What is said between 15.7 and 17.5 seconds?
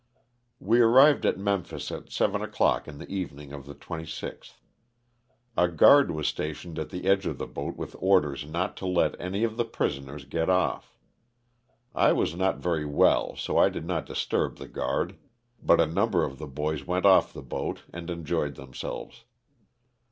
a number of the boys went off the